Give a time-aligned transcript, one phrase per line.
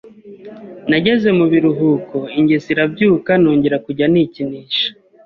[0.89, 4.87] Nageze mubiruhuko ingeso irabyuka nongera kujya nikinisha